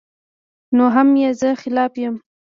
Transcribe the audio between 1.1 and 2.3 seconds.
ئې زۀ خلاف يم